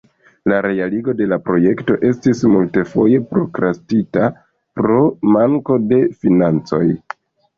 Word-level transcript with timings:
La 0.51 0.59
realigo 0.65 1.13
de 1.17 1.25
la 1.33 1.37
projekto 1.49 1.97
estis 2.11 2.39
multfoje 2.53 3.19
prokrastita 3.33 4.31
pro 4.81 4.97
manko 5.35 5.77
de 5.93 6.01
financoj. 6.25 6.83